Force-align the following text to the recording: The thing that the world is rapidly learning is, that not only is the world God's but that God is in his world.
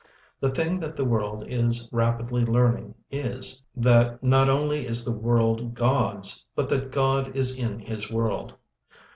The 0.39 0.49
thing 0.49 0.79
that 0.79 0.95
the 0.95 1.05
world 1.05 1.45
is 1.47 1.87
rapidly 1.91 2.43
learning 2.43 2.95
is, 3.11 3.63
that 3.75 4.23
not 4.23 4.49
only 4.49 4.87
is 4.87 5.05
the 5.05 5.15
world 5.15 5.75
God's 5.75 6.43
but 6.55 6.69
that 6.69 6.91
God 6.91 7.37
is 7.37 7.59
in 7.59 7.77
his 7.77 8.11
world. 8.11 8.55